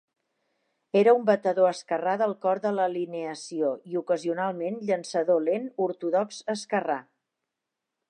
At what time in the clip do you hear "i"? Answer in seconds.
3.93-4.01